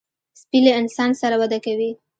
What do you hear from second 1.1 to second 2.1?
سره وده کوي.